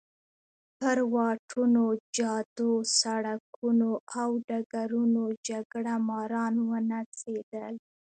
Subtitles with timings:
[0.79, 1.83] پر واټونو،
[2.17, 7.73] جادو، سړکونو او ډګرونو جګړه ماران ونڅېدل.